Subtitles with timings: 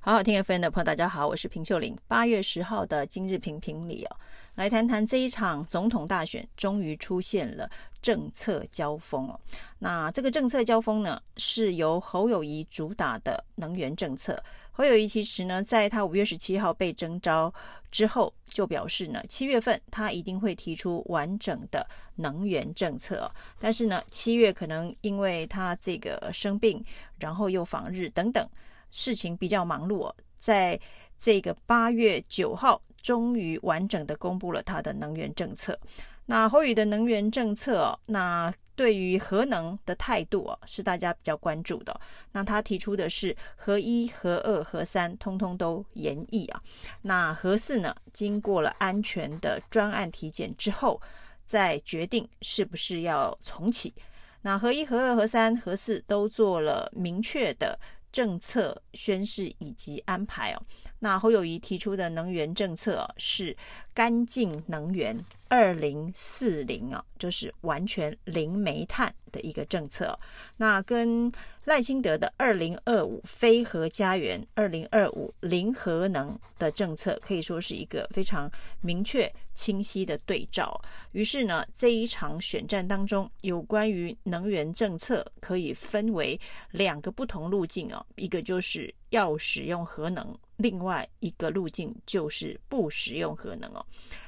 [0.00, 1.94] 好好听 FM 的朋友，大家好，我是平秀玲。
[2.06, 4.16] 八月十号的今日评评理哦，
[4.54, 7.68] 来谈谈这一场总统大选，终于出现了
[8.00, 9.38] 政策交锋哦。
[9.80, 14.40] 那这个政策交锋呢，是由侯友宜主打的能源政策。
[14.70, 17.52] 侯友宜其实呢，在他五月十七号被征召
[17.90, 21.84] 之后，就表示呢，七月份他一定会提出完整的
[22.14, 23.30] 能源政策。
[23.58, 26.82] 但是呢，七月可能因为他这个生病，
[27.18, 28.48] 然后又访日等等。
[28.90, 30.78] 事情比较忙碌，在
[31.18, 35.78] 这个八月九号，终于完整的公布了他的能源政策。
[36.26, 42.00] 那侯宇的能源政策，那对于核能的态度啊，是大家比较关注的。
[42.32, 46.62] 那他提出的是核一、核二、核三，通通都延役啊。
[47.02, 51.00] 那核四呢，经过了安全的专案体检之后，
[51.46, 53.94] 再决定是不是要重启。
[54.42, 57.76] 那核一、核二、核三、核四都做了明确的。
[58.18, 60.60] 政策宣示以及安排哦，
[60.98, 63.56] 那侯友谊提出的能源政策是
[63.94, 65.16] 干净能源
[65.48, 70.18] 二零四零啊，就是完全零煤炭的一个政策。
[70.56, 71.30] 那跟
[71.64, 78.50] 赖清德的二零二五非核家园、二零二五零核能的政策，可以说是一个非常
[78.80, 80.80] 明确清晰的对照。
[81.12, 86.38] 于是呢，这一场选战当中，有关于能源政策可以分为
[86.72, 93.84] 两个不同路径哦，一个就是要使用核能，另外一个路径就是不使用核能哦。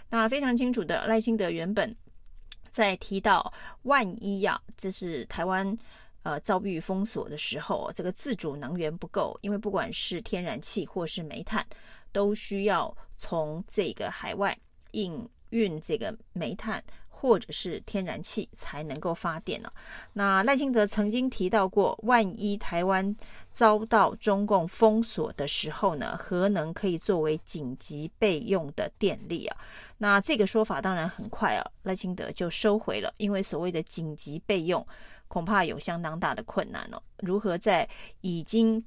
[0.09, 1.95] 那非常清楚的，赖清德原本
[2.71, 5.77] 在提到万一呀、啊，这是台湾
[6.23, 11.67] 呃遭遇封锁的时候，这个自主能源不够，因为不管是天然气或是煤炭，
[12.11, 14.57] 都需要从这个海外
[14.93, 16.83] 运运这个煤炭。
[17.21, 19.71] 或者是天然气才能够发电呢？
[20.15, 23.15] 那赖清德曾经提到过，万一台湾
[23.53, 29.57] 遭到中共封锁的时候呢，核能可以作为紧急备用的电力啊。
[29.99, 34.87] 那这个说法当然很快啊，赖清德就收回了，因为所谓的紧急备用，
[35.29, 37.03] 恐怕有相当大的困难哦。
[37.19, 37.87] 如何在
[38.23, 38.83] 已经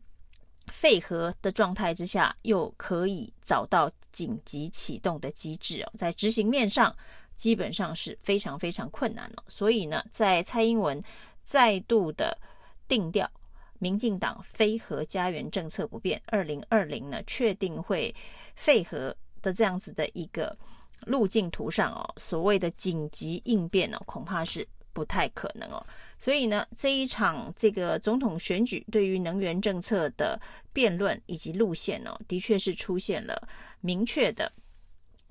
[0.71, 5.91] 废核的状态之下，又可以找到紧急启动的机制哦？
[5.95, 6.95] 在执行面上。
[7.35, 11.03] 基本上是非常非常困难了，所以呢，在蔡英文
[11.43, 12.37] 再度的
[12.87, 13.29] 定调，
[13.79, 18.13] 民进党非核家园政策不变，二零二零呢确定会
[18.55, 20.57] 废核的这样子的一个
[21.05, 25.85] 路径图上哦，所谓的紧急应变哦，恐怕是不太可能哦。
[26.17, 30.39] 所以呢，这一场这个总统选举对于能源政策的
[30.71, 33.49] 辩论以及路线哦，的确是出现了
[33.81, 34.49] 明确的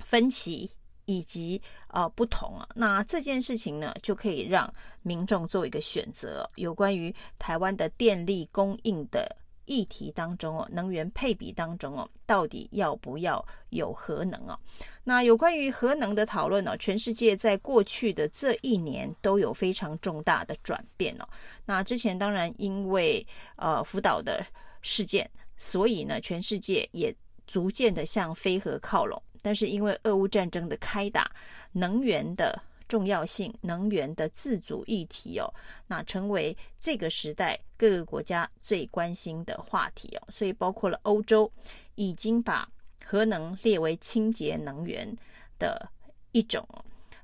[0.00, 0.70] 分歧。
[1.04, 6.48] 以及呃不同啊，那这件事情呢，就可以让民众做一个选择。
[6.56, 14.58] 有关于台湾的电力供应的议题当中哦，能源配比当中哦，到底要不要有核能啊？
[15.04, 21.28] 那有关于核能的讨论呢，全世界在过去的这一年都有非常重大的转变哦。
[21.64, 23.26] 那之前当然因为
[23.56, 24.44] 呃福岛的
[24.82, 27.14] 事件，所以呢，全世界也
[27.46, 29.20] 逐渐的向非核靠拢。
[29.42, 31.30] 但是因为俄乌战争的开打，
[31.72, 32.58] 能源的
[32.88, 35.52] 重要性、能源的自主议题哦，
[35.88, 40.22] 那成为这个时代各个国家最关心的话题哦。
[40.30, 41.50] 所以包括了欧洲
[41.96, 42.68] 已经把
[43.04, 45.16] 核能列为清洁能源
[45.58, 45.88] 的
[46.32, 46.66] 一种，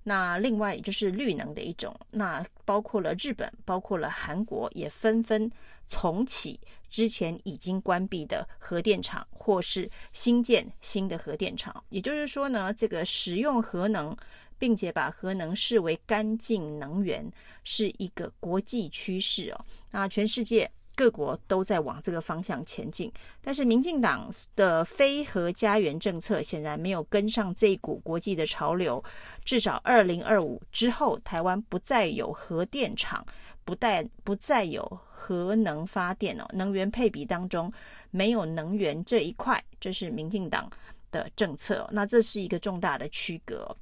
[0.03, 1.95] 那另外就是绿能的一种。
[2.11, 5.51] 那包括了日本，包括了韩国，也纷纷
[5.87, 6.59] 重启。
[6.89, 14.17] 之前已经关闭的核电厂，或是新建新的核电厂，也就是说呢，这个使用核能，
[14.59, 17.31] 并且把核能视为干净能源，
[17.65, 19.65] 是一个国际趋势哦。
[19.91, 29.03] 那全世界各国都在往这个方向前进，但是民进党的非核家园政策显然没有跟上这一股国际的潮流。
[29.45, 33.25] 至少二零二五之后，台湾不再有核电厂。
[33.69, 37.71] 不但不再有核能发电哦，能源配比当中
[38.11, 40.73] 没有能源这一块，这是民进党
[41.11, 41.87] 的政策。
[41.93, 43.77] 那这是一个重大的区隔，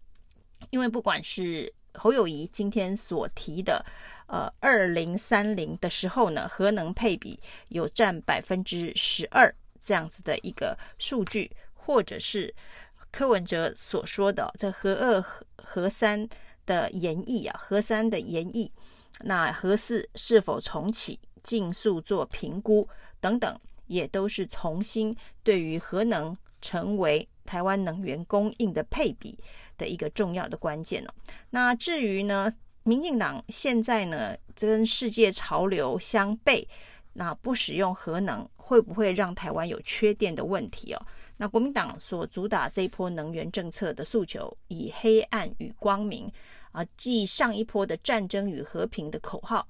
[0.71, 3.87] 因为不管是侯友谊今天所提的，
[4.27, 7.39] 呃，二零三零的时候呢，核能配比
[7.69, 12.53] 有占百分之十二这样子的一个数据，或者是
[13.13, 16.29] 柯文哲所说的这核二、核核三
[16.67, 18.69] 的延议啊，核三的延议。
[19.21, 22.89] 那核四是否重启、尽速做评估
[23.21, 29.39] 等等，也都是重新对于核能成为台湾能源供应的配比
[29.79, 31.11] 的一个重要的关键哦。
[31.51, 32.53] 那至于呢，
[32.83, 36.67] 民进党现在呢，跟世界潮流相悖，
[37.15, 41.07] 那不使用核能会不会让台湾有缺电的问题哦？
[41.39, 46.33] 那国民党所主打这一波能源政策的诉求，以黑暗与光明
[46.73, 49.67] 啊，继上一波的战争与和平的口号。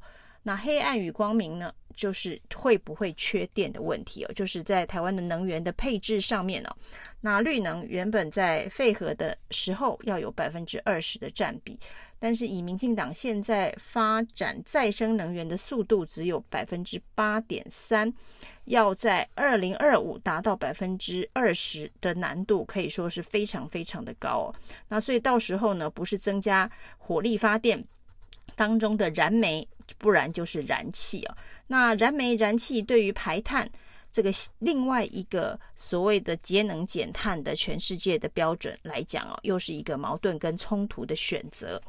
[0.47, 6.71] 那黑暗与光明呢，就是会不会缺电的问题哦，就是在台湾的能源的配置上面哦。
[7.21, 11.77] 那绿能原本在废核的时候要有百分之二十的占比，
[12.21, 18.15] 但是以民进党现在发展再生能源的速度只有百分之八点三，
[18.67, 24.55] 要在二零二五达到百分之二十的难度可以说是非常非常的高哦。
[24.87, 27.85] 那所以到时候呢，不是增加火力发电
[28.55, 29.69] 当中的燃煤。
[29.99, 31.37] 不然就是燃气哦。
[31.67, 33.71] 那燃煤、燃气对于排碳
[34.13, 34.31] 这个
[34.61, 41.81] 另外一个所谓的节能减碳的全世界的标准来讲哦，又是一个矛盾跟冲突的选择。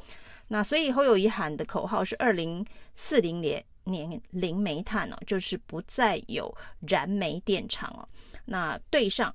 [0.48, 2.64] 那所以侯友宜喊的口号是二零
[2.94, 6.54] 四零年年零煤炭哦，就是不再有
[6.86, 8.06] 燃煤电厂哦。
[8.44, 9.34] 那对上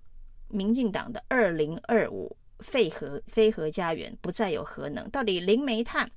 [0.50, 6.10] 民进党的二零二五废核非核家园，不再有核能，到底零煤炭？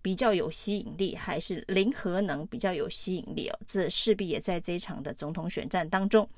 [0.00, 3.58] 比较有吸引力，还是零核能比较有吸引力哦？
[3.66, 6.28] 这势必也在这一场的总统选战当中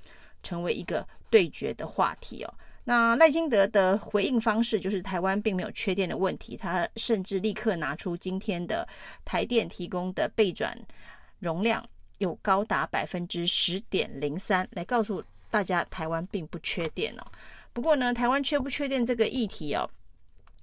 [0.43, 2.55] 成为一个对决的话题哦。
[2.85, 8.89] 那赖清德的回应方式就是台湾并没有缺电的问题，他甚至立刻拿出今天的
[9.25, 10.77] 台电提供的备转
[11.39, 11.87] 容量
[12.19, 17.25] 有高达百分之十点零三，来告诉大家台湾并不缺电哦。
[17.73, 19.89] 不过呢，台湾缺不缺电这个议题哦。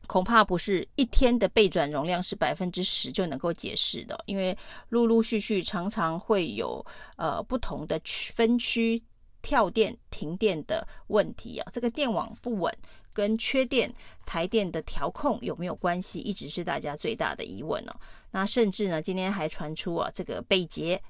[0.08, 4.58] 恐怕不是一天的备转容量是百分之十就能够解释的，因为
[4.90, 6.84] 陆陆续续常常会有
[7.18, 9.04] 呃不同的区分区
[9.42, 12.74] 跳电停电的问题啊，这个电网不稳
[13.14, 13.94] 跟缺电
[14.26, 17.96] 台电的调控有没有关系，一直是大家最大的疑问哦。
[18.32, 21.02] 那甚至呢，今天还传出啊，这个北捷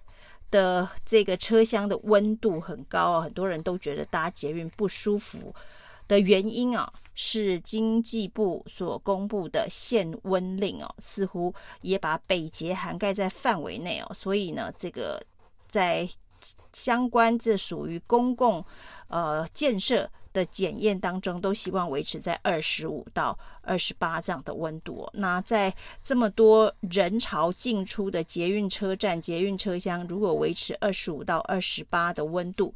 [0.50, 5.54] 的这个车厢的温度很高啊，很多人都觉得搭捷运不舒服。
[6.08, 15.20] 的原因啊，是经济部所公布的限温令哦，似乎也把北捷涵盖在范围内哦，所以呢，这个
[15.68, 16.08] 在
[16.72, 18.64] 相关这属于公共
[19.08, 25.10] 呃建设的检验当中，都希望维持在二十五到二十八这样的温度。
[25.14, 25.74] 那在
[26.04, 32.72] 这么多人潮进出的捷运车站、捷运车厢，如果维持二十五到二十八的温度。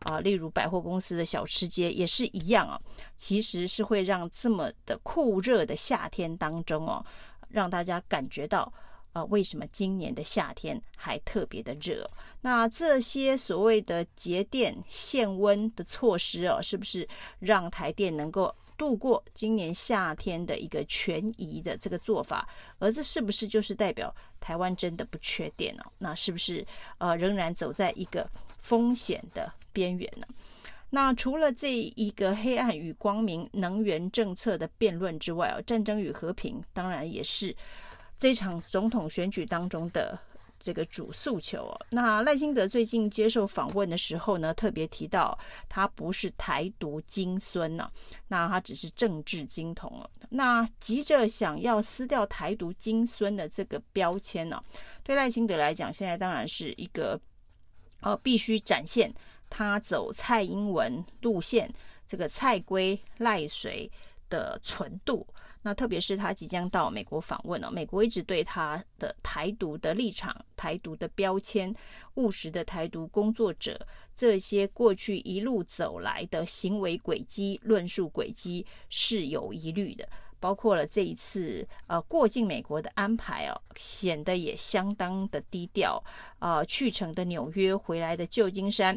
[0.00, 2.80] 啊，例如百货公司的小吃街也是一样啊，
[3.16, 7.04] 其实是会让这么的酷热的夏天当中哦，
[7.48, 8.72] 让大家感觉到
[9.12, 12.08] 啊，为什么今年的夏天还特别的热？
[12.42, 17.08] 那这些所谓的节电限温的措施哦，是不是
[17.40, 22.48] 让台电能够度过今年夏天的一个权宜的这个做法？
[22.78, 25.82] 而这是不是就是代表台湾真的不缺电呢？
[25.98, 26.64] 那是不是
[26.98, 28.28] 呃仍然走在一个
[28.60, 30.26] 风险的边缘呢？
[30.90, 37.54] 那除了这一个黑暗与光明能源政策的辩论之外，哦，战争与和平当然也是
[38.16, 40.18] 这场总统选举当中的
[40.66, 41.86] 这个主诉求哦。
[41.90, 47.88] 那赖清德最近接受访问的时候呢，特别提到他不是台独金孙呢，
[48.26, 50.10] 那他只是政治金童哦。
[50.30, 54.60] 那急着想要撕掉台独金孙的这个标签呢，
[55.04, 57.20] 对赖清德来讲，现在当然是一个。
[58.00, 59.12] 呃，必须展现
[59.48, 61.68] 他走蔡英文路线，
[62.06, 63.90] 这个蔡归赖随
[64.28, 65.26] 的纯度。
[65.66, 71.74] 那特别是他即将到美国访问哦，美国一直对他的台独的立场、台独的标签、
[72.14, 73.76] 务实的台独工作者
[74.14, 80.08] 这些过去一路走来的行为轨迹、论述轨迹是有疑虑的。
[80.38, 86.00] 包括了这一次呃过境美国的安排哦，显得也相当的低调、
[86.38, 86.64] 呃。
[86.66, 88.96] 去程的纽约，回来的旧金山，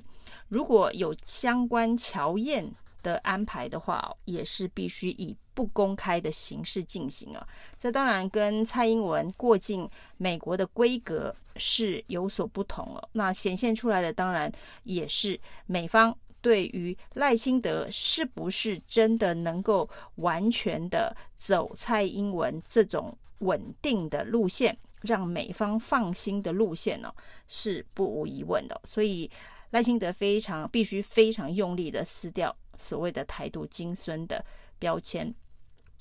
[0.49, 2.71] 如果有相关乔宴
[3.01, 7.45] 的安排的话，也是必须以不公开的形式进行啊。
[7.77, 13.09] 这当然跟蔡英文过境美国的规格是有所不同了。
[13.11, 14.49] 那显现出来的当然
[14.83, 16.17] 也是美方。
[16.41, 27.13] 对于赖清德是不是真的能够完全的走蔡英文这种稳定的路线，让美方放心的路线呢？
[27.49, 28.81] 是不无疑问的。
[28.85, 29.29] 所以
[29.71, 34.41] 赖清德非常必须非常用力的撕掉所谓的台独金孙的
[34.79, 35.35] 标签。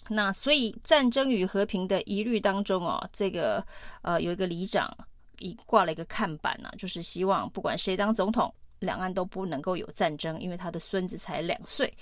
[0.09, 3.65] 那所以战争与和平的疑虑当中哦，这个
[4.03, 4.93] 呃有一个里长
[5.39, 8.53] 已挂了一个看板呢，就是希望不管谁当总统。
[8.81, 11.93] 两岸都不能够有战争，因为他的孙子才两岁。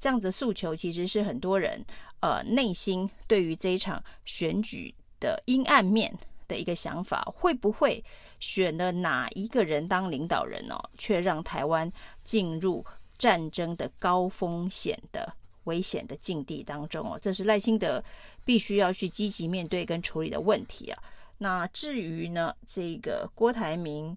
[0.00, 1.84] 这样子的诉求其实是很多人
[2.20, 6.10] 呃内心对于这一场选举的阴暗面
[6.48, 8.02] 的一个想法，会不会
[8.40, 11.92] 选了哪一个人当领导人哦，却让台湾
[12.24, 12.82] 进入
[13.18, 15.30] 战争的高风险的
[15.64, 17.18] 危险的境地当中哦？
[17.20, 18.02] 这是赖清德
[18.44, 21.02] 必须要去积极面对跟处理的问题啊。
[21.38, 24.16] 那至于呢，这个郭台铭、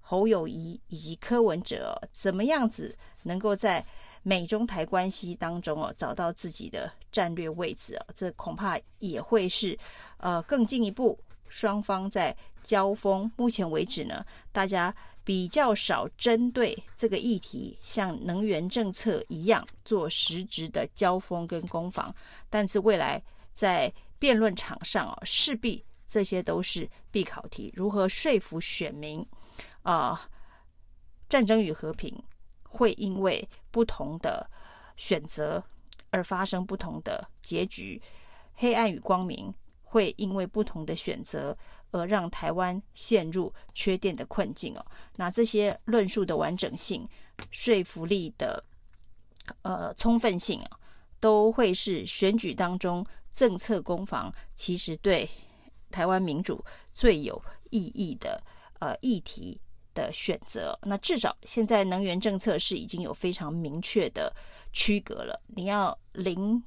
[0.00, 3.84] 侯友宜以及柯文哲怎么样子能够在
[4.22, 9.78] 美中台关系当中哦，找到自己的战略位置啊，这恐怕也会是
[10.18, 11.18] 呃更进一步。
[11.48, 14.92] 双方在交锋，目前为止呢，大家
[15.24, 22.14] 比较少针对这个议题，像能源政策一样做实质的交锋跟攻防。
[22.50, 27.72] 但是未来在辩论场上啊，势必这些都是必考题。
[27.74, 29.26] 如何说服选民
[29.82, 30.28] 啊？
[31.28, 32.22] 战争与和平
[32.62, 34.48] 会因为不同的
[34.96, 35.64] 选择
[36.10, 38.00] 而发生不同的结局，
[38.54, 39.52] 黑暗与光明。
[39.86, 41.56] 会因为不同的选择
[41.94, 44.84] 而让台湾陷入缺电的困境哦。
[45.14, 47.08] 那这些论述的完整性、
[47.52, 48.62] 说服力的
[49.62, 50.78] 呃充分性啊，
[51.20, 55.30] 都会是选举当中政策攻防其实对
[55.92, 58.42] 台湾民主最有意义的
[58.80, 59.60] 呃议题
[59.94, 60.76] 的选择。
[60.82, 64.34] 那至少现在能源政策是已经有非常明确的
[64.72, 66.60] 区隔了，你要零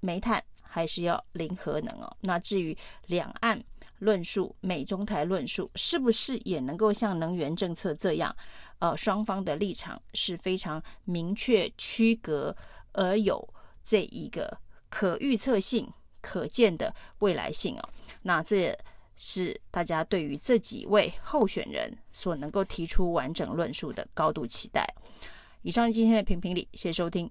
[0.00, 0.42] 煤炭。
[0.72, 2.16] 还是要零核能哦。
[2.20, 3.60] 那至于两岸
[4.00, 8.34] 论述、美中台论述，是不是也能够像能源政策这样，
[8.80, 12.54] 呃，双方的立场是非常明确区隔，
[12.92, 13.48] 而有
[13.82, 14.58] 这一个
[14.90, 15.90] 可预测性、
[16.20, 17.88] 可见的未来性哦？
[18.22, 18.76] 那这
[19.16, 24.86] 是大家对于这几位候选人所能够提出完整论述的高度期待。
[25.62, 27.30] 以上今天的评评理，谢谢收听。